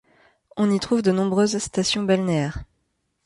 On 0.57 0.71
y 0.71 0.79
trouve 0.79 1.03
de 1.03 1.11
nombreuses 1.11 1.59
stations 1.59 2.01
balnéaires. 2.01 2.63